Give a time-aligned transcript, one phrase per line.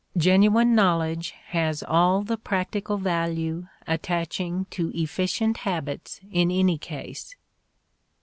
[0.17, 7.35] Genuine knowledge has all the practical value attaching to efficient habits in any case.